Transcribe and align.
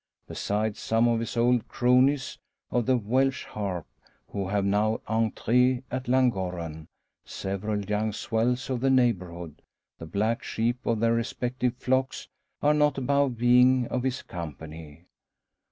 Besides, 0.27 0.79
some 0.79 1.07
of 1.07 1.19
his 1.19 1.37
old 1.37 1.67
cronies 1.67 2.39
of 2.71 2.87
the 2.87 2.97
"Welsh 2.97 3.45
Harp," 3.45 3.85
who 4.29 4.47
have 4.47 4.65
now 4.65 4.99
entree 5.07 5.83
at 5.91 6.07
Llangorren, 6.07 6.87
several 7.23 7.85
young 7.85 8.11
swells 8.11 8.67
of 8.71 8.79
the 8.81 8.89
neighbourhood 8.89 9.61
the 9.99 10.07
black 10.07 10.41
sheep 10.41 10.83
of 10.87 11.01
their 11.01 11.13
respective 11.13 11.75
flocks 11.77 12.27
are 12.63 12.73
not 12.73 12.97
above 12.97 13.37
being 13.37 13.85
of 13.89 14.01
his 14.01 14.23
company. 14.23 15.05